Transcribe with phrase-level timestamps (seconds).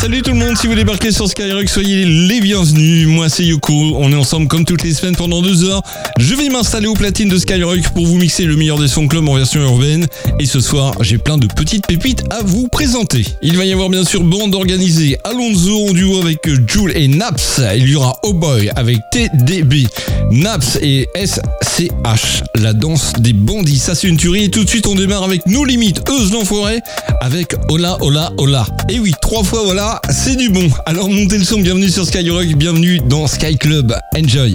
[0.00, 3.06] Salut tout le monde, si vous débarquez sur Skyrock, soyez les bienvenus.
[3.06, 5.82] Moi c'est Yoko, on est ensemble comme toutes les semaines pendant deux heures.
[6.18, 9.28] Je vais m'installer aux platines de Skyrock pour vous mixer le meilleur des sons club
[9.28, 10.06] en version urbaine.
[10.38, 13.26] Et ce soir, j'ai plein de petites pépites à vous présenter.
[13.42, 17.60] Il va y avoir bien sûr bande organisée Alonso en duo avec Jules et Naps.
[17.76, 19.86] Il y aura Oh Boy avec TDB,
[20.30, 22.42] Naps et SCH.
[22.54, 24.44] La danse des bandits, ça c'est une tuerie.
[24.44, 26.80] Et tout de suite, on démarre avec nos limites, Euse l'enfoiré,
[27.20, 28.66] avec Hola Hola Hola.
[28.88, 30.68] Et oui, trois fois voilà, c'est du bon.
[30.86, 33.92] Alors montez le son, bienvenue sur Skyrock, bienvenue dans Sky Club.
[34.16, 34.54] Enjoy.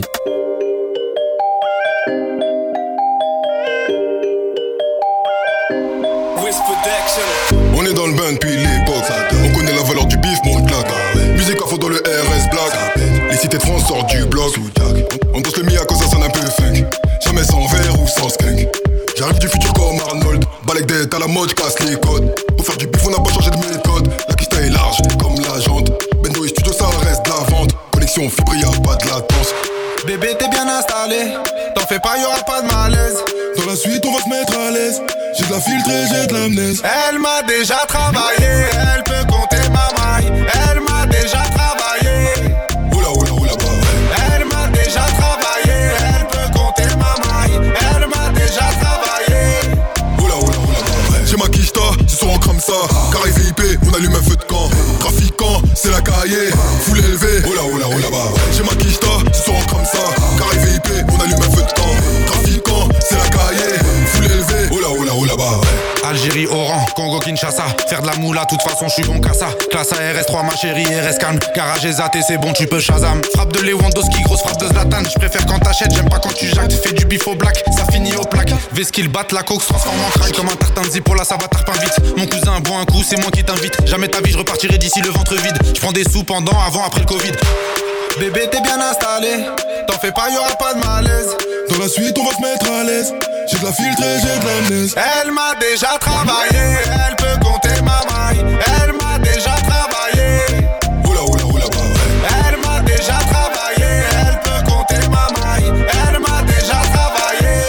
[7.74, 9.04] On est dans le bain depuis l'époque.
[9.44, 10.88] On connaît la valeur du bif, mon claque.
[11.36, 12.98] Musique à fond dans le RS Black.
[13.30, 14.56] Les cités de France sortent du bloc.
[15.34, 16.86] On danse le mi à cause ça sonne un peu funk.
[17.26, 18.68] Jamais sans verre ou sans skunk.
[19.18, 20.46] J'arrive du futur comme Arnold.
[20.66, 22.34] Balek d'être à la mode, casse les codes.
[22.56, 24.10] Pour faire du bif, on n'a pas changé de méthode.
[24.28, 25.02] La piste est large
[28.26, 29.54] Connexion fibre, y'a pas de latence.
[30.06, 31.34] Bébé, t'es bien installé.
[31.76, 33.18] T'en fais pas, y'aura pas de malaise.
[33.58, 35.02] Dans la suite, on va se mettre à l'aise.
[35.38, 36.82] J'ai de la filtrée, j'ai de l'amnèse.
[36.84, 38.66] Elle m'a déjà travaillé.
[38.96, 40.46] Elle peut compter ma maille.
[40.54, 42.56] Elle m'a déjà travaillé.
[42.94, 44.34] Oula, oula, oula, bah ouais.
[44.34, 45.92] Elle m'a déjà travaillé.
[46.00, 47.72] Elle peut compter ma maille.
[47.80, 49.42] Elle m'a déjà travaillé.
[50.20, 51.26] Oula, oula, oula, bah ouais.
[51.26, 52.74] J'ai ma quicheta, ce soir on crame ça.
[53.12, 54.70] Carré VIP, on allume un feu de camp.
[55.00, 56.50] Trafiquant, c'est la cahier.
[66.48, 67.66] Oran, Congo, Kinshasa.
[67.88, 69.48] Faire de la moula, toute façon, je suis bon qu'à ça.
[69.72, 71.40] Classe ARS3, ma chérie, RS calme.
[71.56, 71.92] Garage et
[72.28, 73.22] c'est bon, tu peux Shazam.
[73.34, 75.04] Frappe de Lewandowski, grosse frappe de Zlatan.
[75.04, 76.74] Je préfère quand t'achètes, j'aime pas quand tu jactes.
[76.74, 78.52] Fais du bif au black, ça finit au plaque.
[78.74, 80.34] Veskill bat la coke, se transforme en crack.
[80.34, 82.18] Comme un tartin de pour ça va tarpin vite.
[82.18, 83.78] Mon cousin boit un coup, c'est moi qui t'invite.
[83.86, 85.58] Jamais ta vie, je repartirai d'ici le ventre vide.
[85.74, 87.32] Je prends des sous pendant, avant, après le Covid.
[88.20, 89.46] Bébé, t'es bien installé.
[89.88, 91.36] T'en fais pas, y'aura pas de malaise.
[91.70, 93.14] Dans la suite, on va se mettre à l'aise.
[93.48, 94.96] J'ai de la filtrée, j'ai de l'amnèse.
[94.98, 98.44] Elle m'a déjà travaillé, elle peut compter ma maille.
[98.82, 100.66] Elle m'a déjà travaillé,
[101.08, 101.78] Oula, oula, oula, bah
[102.48, 105.72] elle m'a déjà travaillé, elle peut compter ma maille.
[106.10, 107.62] Elle m'a déjà travaillé.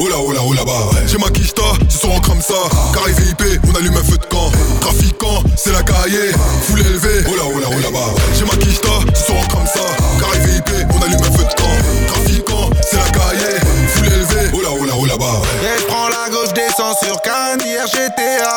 [0.00, 1.06] Oula, oula, oula, bah ouais.
[1.06, 2.54] J'ai ma quicheta, ce soir on crame ça.
[2.92, 4.50] Carré VIP, on allume un feu de camp.
[4.80, 6.32] Trafiquant, c'est la cahier.
[6.66, 7.20] Foule élevée.
[7.30, 8.22] Oula, oula, oula, bah ouais.
[8.36, 9.86] J'ai ma quicheta, ce soir on crame ça.
[10.20, 11.74] Carré VIP, on allume un feu de camp.
[12.08, 13.63] Trafiquant, c'est la cahier.
[18.16, 18.53] Yeah.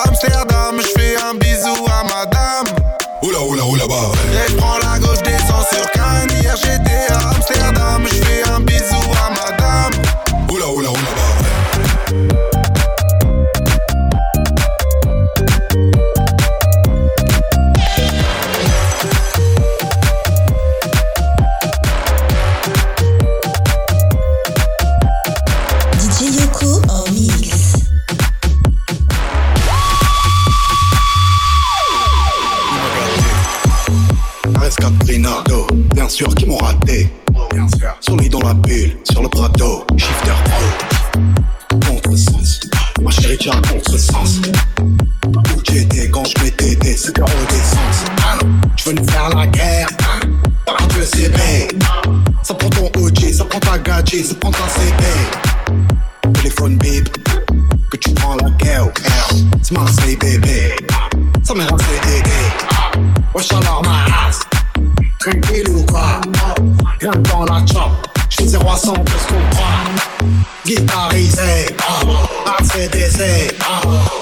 [54.18, 56.34] Gadget, ça prend ta CB.
[56.34, 57.10] Téléphone bip,
[57.92, 58.88] que tu prends la guerre.
[59.62, 60.76] C'est Marseille bébé,
[61.44, 63.02] ça m'a rendu aidé.
[63.34, 64.40] Wesh alors ma race.
[65.20, 66.22] Tranquille ou quoi?
[67.00, 67.92] Grimpe dans la chop.
[68.30, 69.66] J'fais 0 à 100 plus qu'on croit?
[70.66, 71.68] Guitarisé
[72.46, 73.56] ACDC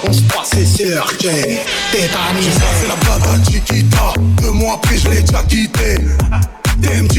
[0.08, 1.60] On se sûr que j'ai.
[1.92, 5.98] Tétanisé C'est la baba Chiquita Deux mois après je l'ai déjà quitté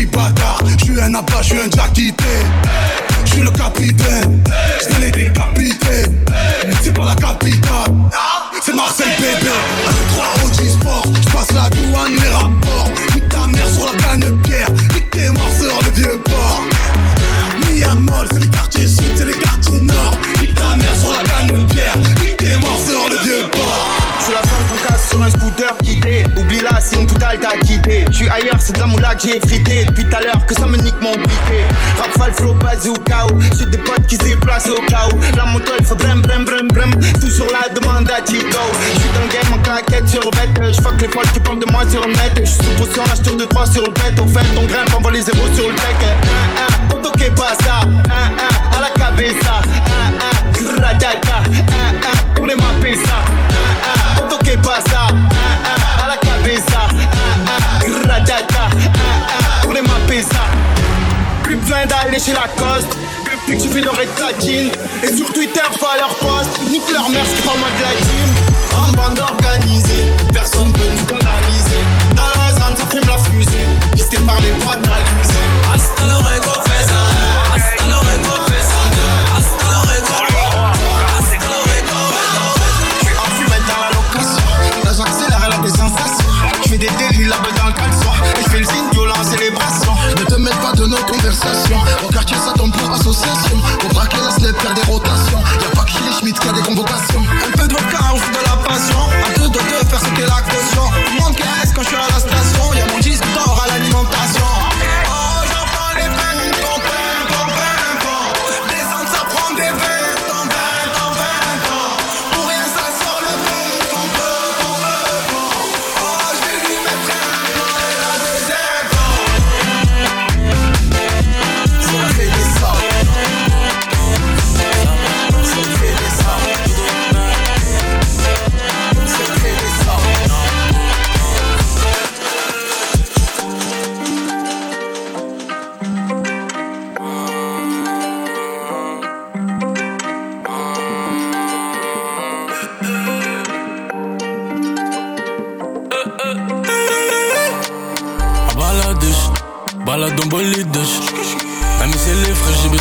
[0.06, 2.25] Petit bâtard J'suis un abat, j'suis un déjà quitté
[3.25, 4.43] J'suis le capitaine.
[4.81, 6.11] J'te l'ai décapité.
[6.82, 7.93] C'est pas la capitale
[26.66, 28.04] guidé Oublie la signe total t'as quitté.
[28.10, 29.84] Je suis ailleurs c'est de la moula que j'ai frité.
[29.84, 31.64] Depuis tout à l'heure que ça me nique mon briquet
[31.98, 32.54] Rafale flow
[33.04, 35.36] chaos J'ai des potes qui se déplacent au où.
[35.36, 36.90] La moto elle fait brem brem brem brem.
[37.20, 38.58] Toujours la demande à Chico
[38.94, 40.50] Je suis dans le game en claquette sur bête.
[40.60, 42.32] Je fuck les potes qui parlent de moi sur le net.
[42.36, 44.18] Je suis sous potion acheteur de 3 sur le bête.
[44.18, 47.82] Au fait on grimpe envoie les zéros sur le deck Un un, tonto que pasa
[47.82, 49.60] Un un, à la cabeza.
[49.86, 53.24] Un un, gradata Un un, pour les ça.
[54.22, 55.75] Un que Un un,
[61.74, 62.96] aller chez Lacoste.
[63.24, 64.70] Depuis que tu fais leur platine.
[65.02, 66.60] Et sur Twitter, pas leur poste.
[66.70, 68.30] Nique leur mère, c'est pas moi de la team.
[68.76, 71.82] En bande organisée, personne peut nous canaliser.
[72.14, 73.66] Dans la zone, ça fume la fusée.
[73.94, 74.76] Pisté par les poids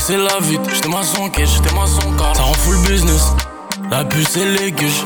[0.05, 2.35] baissé la vitre J'étais maçon cash, j'étais maçon car.
[2.35, 3.33] Ça rend full business.
[3.91, 5.05] La puce et les guiches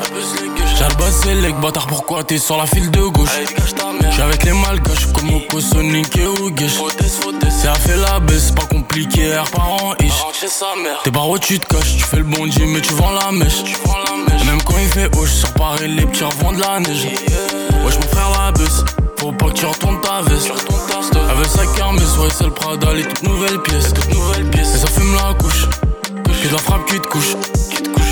[0.78, 3.30] J'ai le boss et les bâtard pourquoi t'es sur la file de gauche?
[4.10, 6.70] J'suis avec les malgaches comme Oko, Sonic et
[7.50, 10.14] C'est à fait la baisse, c'est pas compliqué, R par an ish
[11.04, 13.64] T'es où tu te caches, tu fais le bon Dieu mais tu vends la mèche.
[14.46, 17.08] Même quand il fait haut, sur Paris les petits revendent de la neige.
[17.86, 18.84] Wesh mon frère la baisse
[19.20, 20.52] Faut pas que tu retournes ta veste.
[21.14, 23.94] Elle veut sa mais soirée c'est le Prada Les toutes nouvelles pièces.
[24.74, 25.68] Et ça fume la couche.
[26.26, 27.36] De la frappe qui te couche.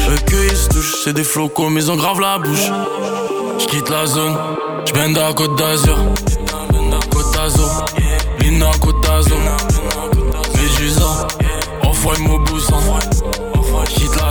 [0.10, 0.96] Eux que ils se touchent.
[1.04, 2.70] C'est des flocos mais ils ont grave la bouche.
[3.58, 4.36] J'quitte la zone.
[4.86, 5.98] J'bende à Côte d'Azur.
[7.10, 7.86] Côte d'Azur.
[8.42, 9.38] Lina Côte d'Azur.
[10.56, 11.28] Médusa.
[11.84, 12.80] Off-white Mobusan
[13.90, 14.27] J'quitte la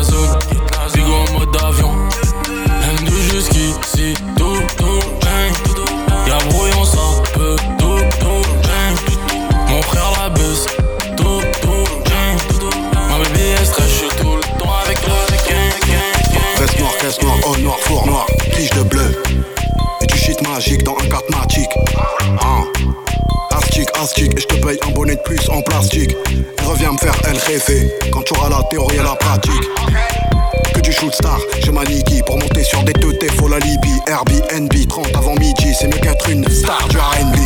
[18.57, 19.23] de bleu.
[20.01, 21.69] Et du shit magique dans un catmatique.
[22.41, 22.65] Hein.
[23.55, 26.17] Astic, astic, et je te paye un bonnet de plus en plastique.
[26.29, 29.53] Et reviens me faire El Jefe quand tu auras la théorie et la pratique.
[30.73, 31.83] Que du shoot star, j'ai ma
[32.25, 34.01] pour monter sur des teutés, faut la Libye.
[34.07, 37.37] Airbnb, 30 avant midi, c'est mieux qu'être une star du RB.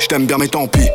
[0.00, 0.88] J't'aime bien, mais tant pis.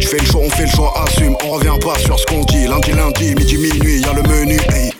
[0.00, 2.44] Tu fais le choix, on fait le choix, assume, on revient pas sur ce qu'on
[2.44, 2.66] dit.
[2.66, 4.93] Lundi, lundi, midi, minuit, y'a le menu, hey.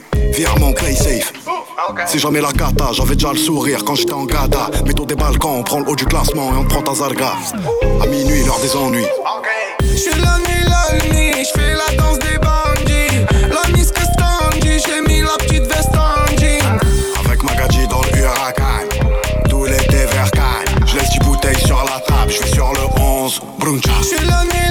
[1.85, 2.07] Safe.
[2.07, 4.71] C'est jamais la cata, j'avais déjà le sourire quand j'étais en gada.
[4.87, 7.33] Métaux des balcons, on prend le haut du classement et on prend ta zarga.
[8.03, 9.05] À minuit, l'heure des ennuis.
[9.83, 13.27] J'suis la nuit, la nuit, j'fais la danse des bandits.
[13.51, 16.79] La miss que standy, j'ai mis la petite veste en jean.
[17.25, 18.89] Avec Magadji dans le huracan.
[19.49, 20.87] Tout l'été vers Cannes.
[20.87, 23.41] J'laisse du bouteille sur la table, j'suis sur le 11.
[23.59, 23.93] Bruncha.
[24.27, 24.64] La nuit,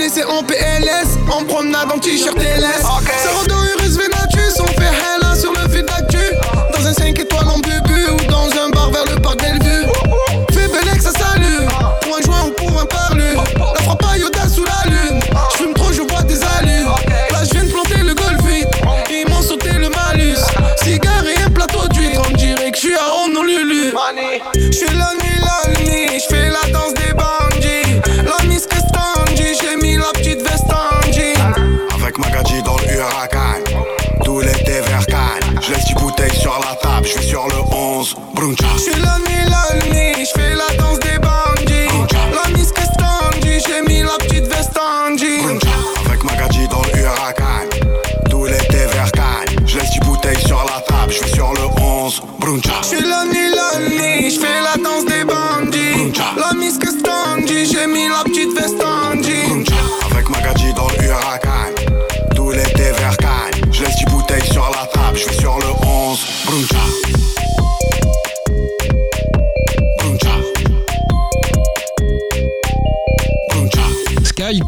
[0.00, 2.82] me laisser en PLS, en promenade en t-shirt LS.
[2.82, 3.49] Sarado Urus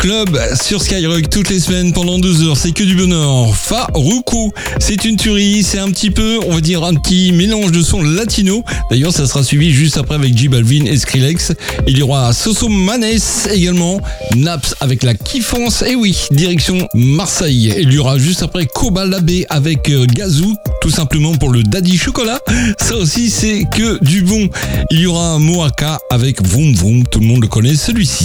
[0.02, 2.56] club sur Skyrock toutes les semaines pendant deux heures.
[2.56, 3.54] C'est que du bonheur.
[3.54, 5.62] Faruku, c'est une tuerie.
[5.62, 8.64] C'est un petit peu, on va dire, un petit mélange de sons latino.
[8.90, 11.52] D'ailleurs, ça sera suivi juste après avec J Balvin et Skrillex.
[11.86, 13.20] Il y aura Soso Manes
[13.52, 14.00] également.
[14.34, 15.84] Naps avec la kiffance.
[15.86, 17.72] Et oui, direction Marseille.
[17.78, 20.56] Il y aura juste après Koba Labé avec euh, Gazou.
[20.80, 22.40] Tout simplement pour le Daddy Chocolat.
[22.76, 24.50] Ça aussi, c'est que du bon.
[24.90, 27.06] Il y aura Moaka avec Vroom Vroom.
[27.06, 28.24] Tout le monde le connaît, celui-ci.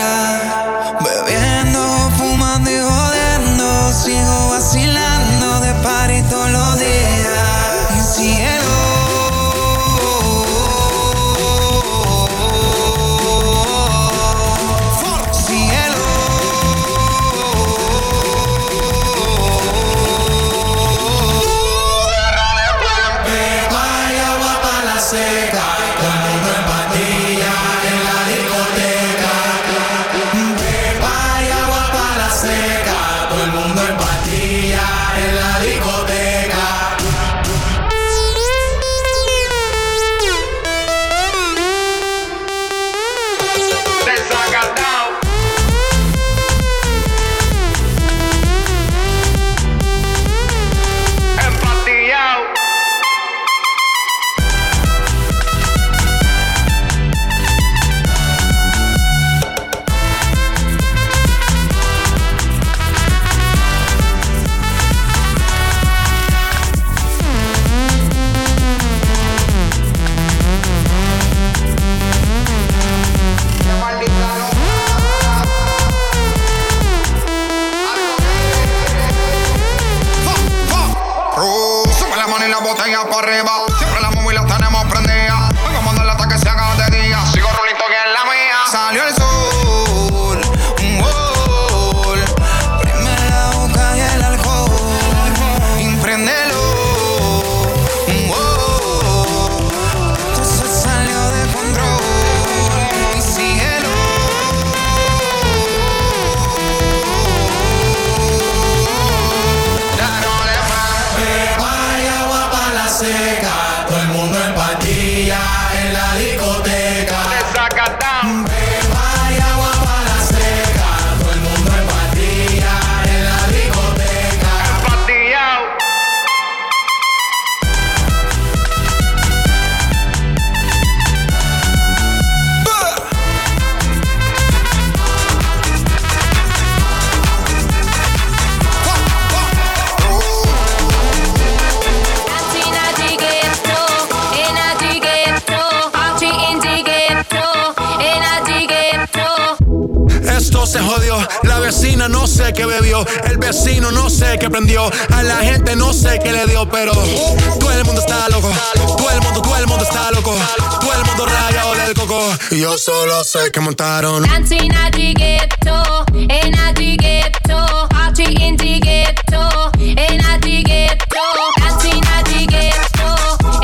[163.31, 164.23] Sé que montaron.
[164.23, 171.23] Dancing at the ghetto, in the ghetto, party in the ghetto, in the ghetto,
[171.57, 173.09] dancing at the ghetto,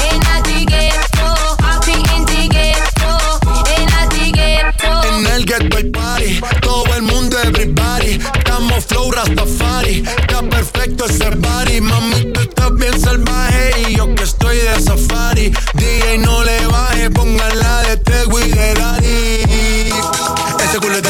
[0.07, 3.11] in the ghetto, party in the ghetto,
[3.75, 4.91] in the ghetto.
[5.03, 8.21] En el ghetto hay party, todo el mundo everybody.
[8.37, 11.81] Estamos flow Rastafari, está perfecto ese body.
[11.81, 15.51] Mami, tú estás bien salvaje y yo que estoy de safari.
[15.73, 18.76] DJ no le baje, póngala de Tego y de.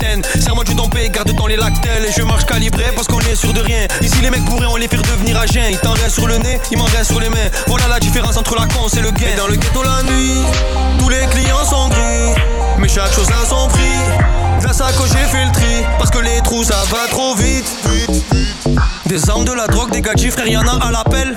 [0.00, 0.22] capitaine.
[0.40, 2.06] Serre-moi du dompé, garde dans les lactels.
[2.08, 3.86] Et je marche calibré parce qu'on est sûr de rien.
[4.00, 6.58] Ici, les mecs pourraient on les faire devenir à Il t'en reste sur le nez,
[6.70, 7.36] il m'en reste sur les mains.
[7.66, 9.36] Voilà la différence entre la con et le gain.
[9.36, 10.42] Dans le ghetto la nuit,
[10.98, 12.40] tous les clients sont gris.
[12.78, 14.60] Mais chaque chose a son prix.
[14.60, 15.84] De la sacoche, j'ai fait le tri.
[15.98, 17.70] Parce que les trous, ça va trop vite.
[19.06, 21.36] Des armes, de la drogue, des gadgets, frère, y'en a à l'appel.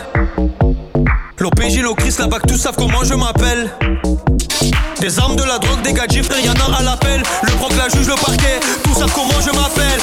[1.39, 3.69] L'OPJ, l'OCRIS, la BAC, tous savent comment je m'appelle.
[4.99, 7.23] Des armes, de la drogue, des gadgets, rien à l'appel.
[7.43, 9.99] Le proc, la juge, le parquet, tout ça, comment je m'appelle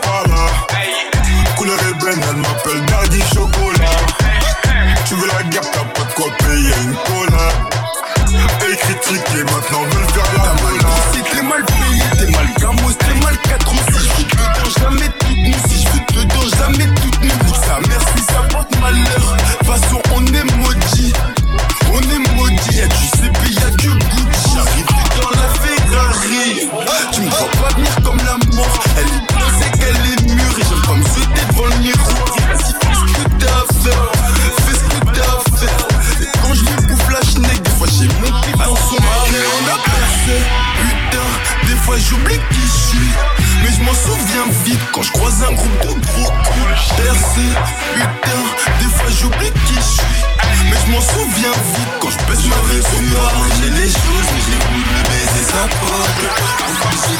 [0.00, 0.27] fall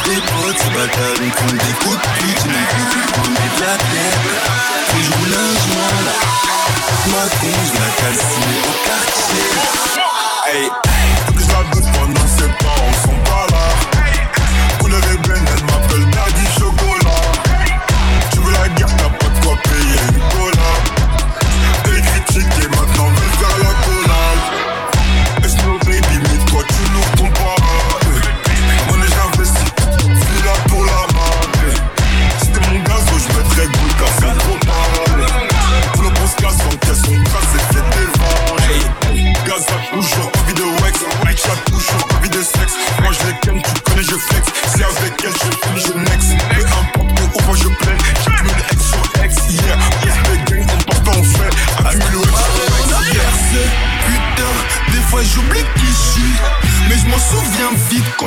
[0.09, 2.03] te pot să batal în fund de cut
[2.39, 2.63] Cine
[3.15, 4.37] cum de la terra
[4.99, 6.27] Ești bună în jumătate
[7.11, 8.38] Mă atingi la casă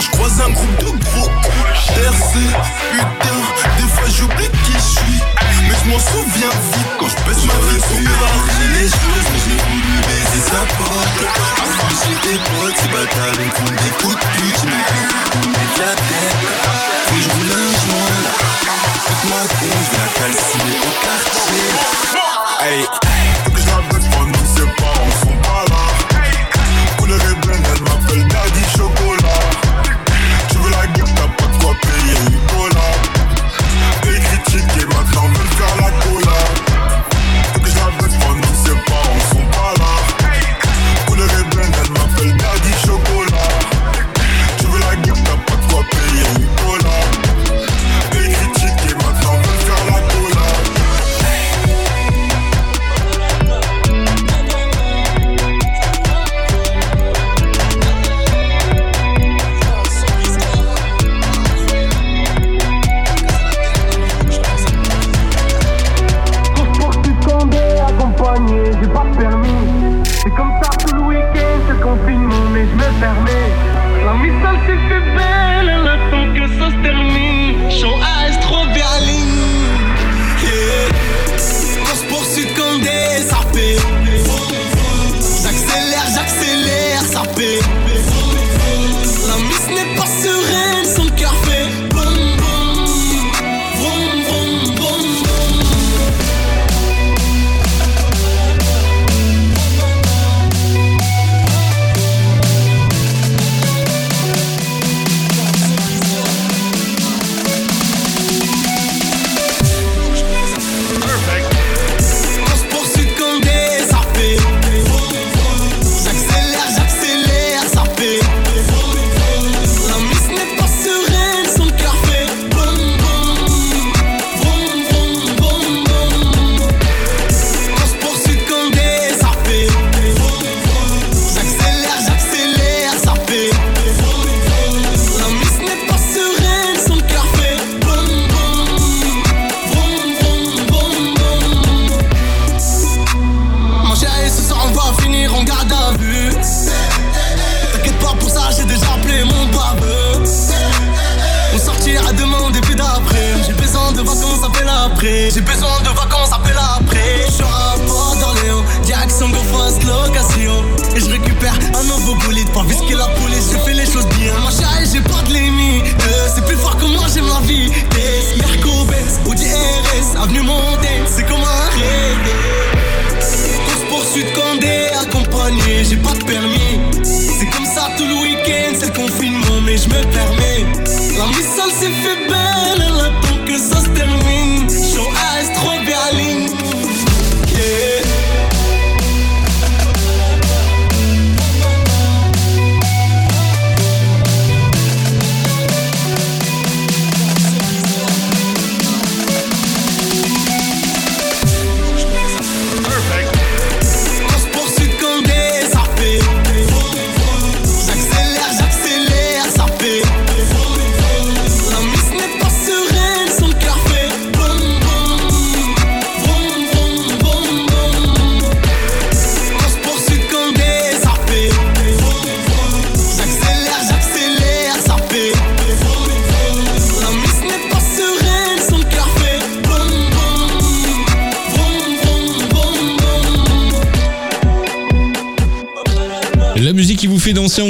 [0.01, 3.00] je croise un groupe de gros cool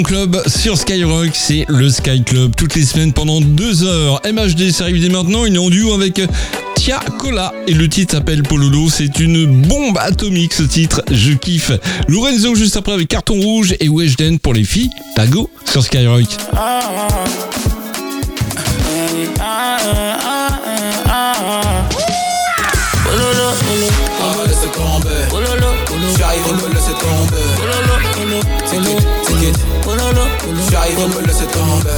[0.04, 2.56] club sur Skyrock, c'est le Sky Club.
[2.56, 4.22] Toutes les semaines pendant deux heures.
[4.24, 5.46] MHD, ça arrive dès maintenant.
[5.46, 6.22] Il est en duo avec
[6.76, 7.52] Tia Cola.
[7.68, 8.90] Et le titre s'appelle Pololo.
[8.90, 11.02] C'est une bombe atomique ce titre.
[11.12, 11.72] Je kiffe.
[12.08, 14.92] Lorenzo juste après avec Carton Rouge et Weshden pour les filles.
[15.16, 16.28] Tago sur Skyrock.
[16.56, 16.82] Ah,
[24.74, 25.10] tomber.
[26.18, 28.01] J'arrive, tomber.
[30.72, 31.90] J'arrive, me laissez tomber.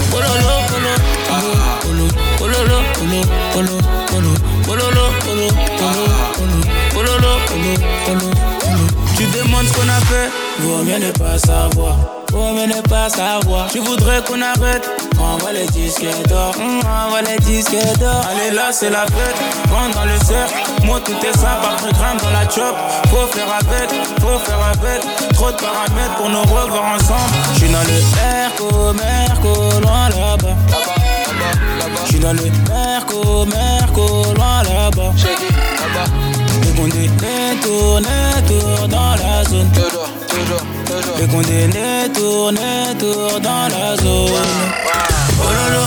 [9.15, 11.95] Tu demandes ce qu'on a fait, vaut mieux ne pas savoir.
[12.31, 13.67] Vaut mieux ne pas savoir.
[13.71, 14.89] Tu voudrais qu'on arrête,
[15.23, 16.53] envoie les disques d'or.
[16.59, 18.21] Envoie les disques d'or.
[18.29, 19.37] Allez là, c'est la fête.
[19.71, 21.65] Rentre dans le cercle, moi tout est simple.
[21.73, 22.75] Après grammes dans la chop,
[23.09, 23.89] faut faire avec,
[24.21, 25.01] faut faire avec.
[25.33, 27.33] Trop de paramètres pour nous revoir ensemble.
[27.55, 30.55] J'suis dans le Merco, Merco, loin là-bas.
[32.05, 35.11] J'suis dans le Merco, Merco, loin là-bas.
[36.61, 38.05] Les condamnés tournent,
[38.47, 39.69] tournent dans la zone.
[41.19, 42.57] Les condamnés tournent,
[42.99, 45.12] tournent dans la zone.
[45.45, 45.81] Oh lolo,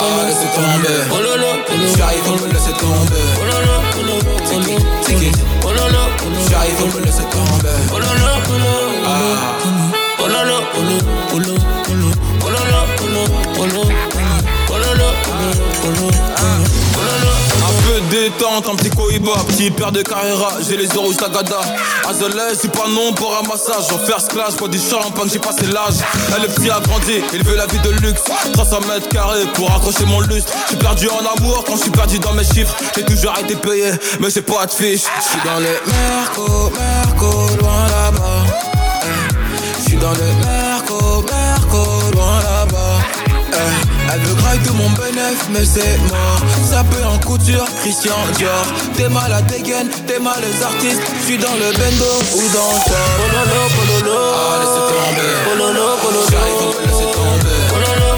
[0.00, 0.98] ah laissez tomber.
[1.12, 1.50] Oh lolo,
[1.96, 3.24] j'arrive on me laisse tomber.
[3.40, 3.74] Oh lolo,
[4.48, 5.30] tiki tiki.
[5.64, 6.02] Oh lolo,
[6.50, 7.76] j'arrive on me laisse tomber.
[7.92, 8.32] Oh lolo,
[9.04, 9.12] ah.
[10.18, 11.54] Oh lolo, oh lolo, oh lolo,
[11.88, 13.24] oh lolo, oh lolo,
[13.58, 13.88] oh lolo,
[14.70, 15.08] oh lolo,
[15.84, 16.55] oh lolo.
[17.96, 21.60] De détente, un petit cohiba, petit père de Carrera, j'ai les yeux rouges tagada.
[22.06, 25.64] Azelais, c'est pas non pour un massage, en first class, pas du champagne, j'ai passé
[25.72, 26.04] l'âge.
[26.36, 28.20] Elle est petit a grandi, il veut la vie de luxe.
[28.52, 30.52] 300 mètres carrés pour accrocher mon lustre.
[30.66, 32.76] J'suis perdu en amour quand j'suis perdu dans mes chiffres.
[32.94, 35.04] J'ai toujours été payé, mais j'ai pas de fiche.
[35.22, 38.44] J'suis dans les Merco, Merco, loin là-bas.
[39.80, 41.35] J'suis dans les Merco, Merco,
[44.16, 46.40] Elle veut grailler tout mon bénéf, mais c'est mort.
[46.70, 48.64] Ça peut en couture, Christian Dior.
[48.96, 51.02] T'es mal à dégaine, t'es mal les artistes.
[51.22, 52.96] J'suis dans le bendo ou dans le.
[53.20, 55.32] Pololo, pololo, Ah, laissez tomber.
[55.44, 55.86] pololo,
[56.30, 57.60] J'arrive, tomber.
[57.68, 58.15] pololo,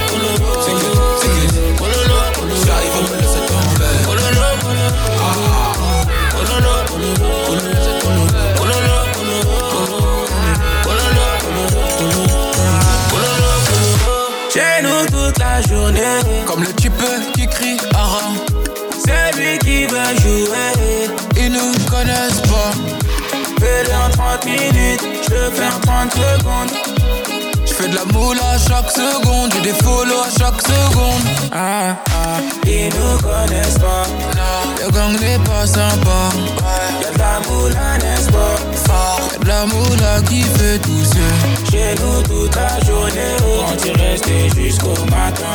[25.68, 26.70] je fais en 30 secondes.
[27.66, 31.22] J'fais de la moule à chaque seconde, j'ai des follow à chaque seconde.
[31.52, 34.06] Ah ah, ils nous connaissent pas.
[34.82, 36.30] Le gang n'est pas sympa.
[37.02, 38.56] Y'a de la moula, n'est-ce pas?
[39.32, 41.32] Y'a de la moula qui fait tousser.
[41.70, 45.54] Chez nous toute la journée, on t'y resté jusqu'au matin.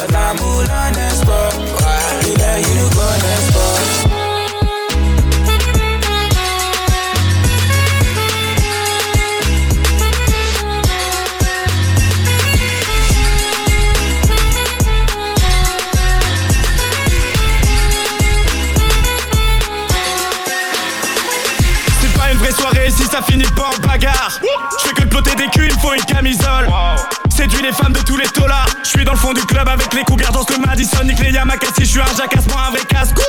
[0.00, 1.50] Y'a de la moula, n'est-ce pas?
[2.28, 4.15] Et là, ils nous connaissent pas.
[23.16, 24.40] Ça finit en bagarre.
[24.78, 26.68] Je fais que de ploter des culs, il faut une camisole.
[27.36, 28.64] Séduit les femmes de tous les tolas.
[28.82, 31.32] Je suis dans le fond du club avec les cougars dans le Madison, nique les
[31.32, 33.22] Yamakasi, je suis un jacasse, moi un vrai casse-cou.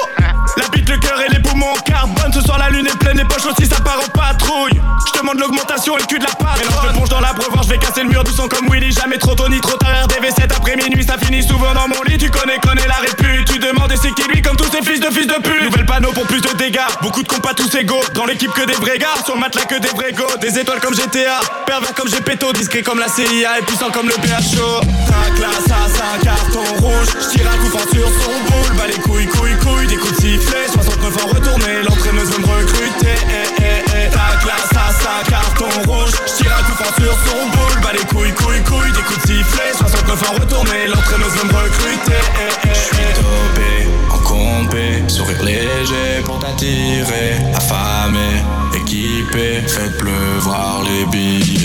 [0.56, 2.32] La bite, le cœur et les poumons en carbone.
[2.34, 4.80] Ce soir la lune est pleine, les poches aussi, ça part en patrouille.
[5.06, 6.32] Je demande l'augmentation et le cul de la.
[6.58, 8.92] Mélange de ponche dans la breuvage, je vais casser le mur du son comme Willy.
[8.92, 12.18] Jamais trop tôt ni trop tard, RDV7 après minuit, ça finit souvent dans mon lit.
[12.18, 13.46] Tu connais, connais la répute.
[13.52, 15.64] Tu demandes et c'est qui lui comme tous ces fils de fils de pute?
[15.64, 16.80] Nouvelle panneau pour plus de dégâts.
[17.02, 18.02] Beaucoup de compas tous égaux.
[18.14, 18.98] Dans l'équipe que des vrais.
[19.26, 20.14] Sur le matelas que des vrais.
[20.40, 21.40] Des étoiles comme GTA.
[21.66, 22.54] Pervers comme Gepetto.
[22.54, 24.82] Discret comme la CIA et puissant le BHO.
[25.08, 27.08] Ta classe à 5 carton rouge.
[27.20, 28.78] J'tire un coup franc sur son boule.
[28.78, 29.88] Bah les couilles, couilles, couilles.
[29.88, 30.68] Des coups de sifflet.
[30.72, 31.82] 69 ans retourné.
[31.84, 33.16] L'entraîneuse veut me recruter.
[33.30, 34.10] Eh, eh, eh.
[34.12, 36.12] Ta classe à 5 carton rouge.
[36.28, 37.82] J'tire un coup franc sur son boule.
[37.82, 38.92] Bah les couilles, couilles, couilles.
[38.92, 39.74] Des coups de sifflet.
[39.78, 40.88] 69 ans retourné.
[40.88, 42.22] L'entraîneuse veut me recruter.
[42.38, 43.14] Eh, eh, eh.
[43.18, 48.44] Dopé, en compé, sourire léger pour t'attirer, affamé,
[48.76, 51.57] équipé, faites pleuvoir les billets.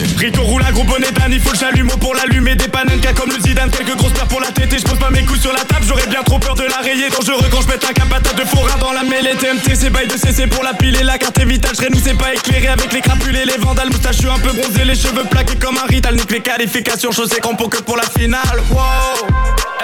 [0.73, 2.55] Gros bonnet d'âne, il faut le chalumeau pour l'allumer.
[2.55, 5.25] Des panenkas comme le Zidane, quelques grosses paires pour la tête Je pose pas mes
[5.25, 7.11] couilles sur la table, j'aurais bien trop peur de la rayer.
[7.11, 9.35] Dangereux quand je pète un capata de forain dans la mêlée.
[9.37, 11.73] TMT, c'est bail de CC pour la pile et la carte est vitale.
[11.79, 13.89] Je c'est pas éclairé avec les crapules et les vandales.
[13.89, 16.15] Moustache, je suis un peu bronzé, les cheveux plaqués comme un rital.
[16.15, 18.63] Nique les qualifications, chaussées crampons que pour la finale.
[18.71, 18.81] Wow,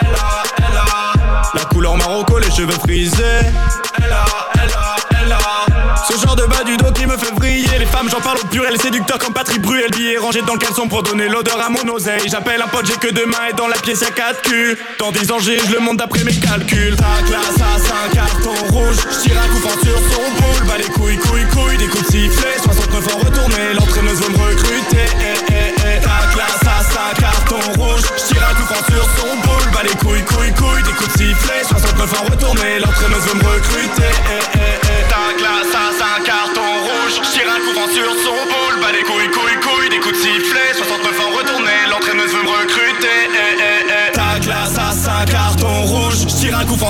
[0.01, 1.53] elle a, elle a.
[1.55, 3.23] La couleur marocco, les cheveux frisés.
[3.99, 4.25] Elle a,
[4.63, 4.88] elle a
[6.11, 8.47] ce genre de bas du dos qui me fait briller Les femmes j'en parle au
[8.47, 11.69] pur, elle séducteur comme Patrick Bruel Billet rangé dans le caleçon pour donner l'odeur à
[11.69, 12.29] mon oseille.
[12.31, 14.79] J'appelle un pote, j'ai que deux mains et dans la pièce y'a quatre culs.
[14.99, 16.97] Dans 10 ans j'ai, je le monte d'après mes calculs.
[16.97, 18.97] Ta classe à 5 carton rouge.
[19.11, 20.67] J'tire un coup franc sur son boule.
[20.67, 22.57] Bah les couilles, couilles, couilles, des coups de sifflet.
[22.63, 25.07] 69 ans retourné, l'entraîneuse veut me recruter.
[25.21, 26.01] Eh, eh, eh.
[26.01, 26.83] Ta classe à
[27.15, 28.03] 5 carton rouge.
[28.17, 29.71] J'tire un coup franc sur son boule.
[29.73, 31.65] Bah les couilles, couilles, couilles, des coups de sifflet.
[31.69, 34.13] 69 ans retourné, l'entraîneuse veut me recruter.
[34.31, 34.68] Eh, eh,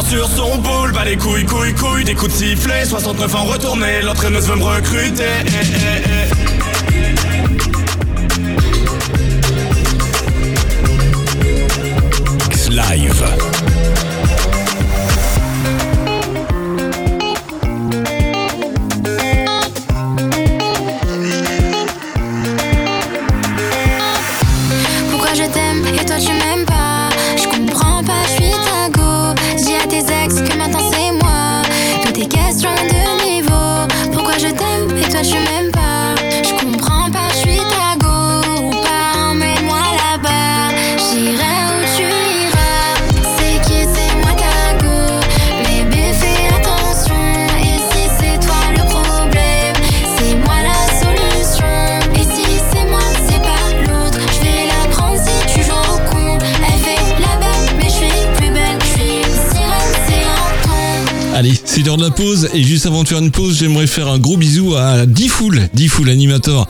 [0.06, 4.00] Sur son boule Bah les couilles, couilles, couilles, des coups de sifflet 69 ans retourné,
[4.00, 6.48] l'entraîneuse veut me recruter eh.
[12.70, 13.47] Live.
[61.78, 64.18] C'est l'heure de la pause et juste avant de faire une pause, j'aimerais faire un
[64.18, 66.66] gros bisou à Difool, Difool Animator.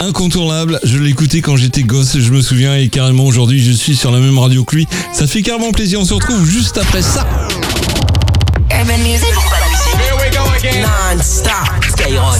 [0.00, 4.10] Incontournable, je l'écoutais quand j'étais gosse, je me souviens, et carrément aujourd'hui je suis sur
[4.10, 4.86] la même radio que lui.
[5.14, 7.26] Ça fait carrément plaisir, on se retrouve juste après ça.
[11.88, 12.36] Skyrock.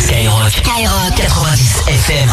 [0.00, 0.52] Skyrock.
[0.52, 1.16] Skyrock.
[1.16, 2.30] 90 FM.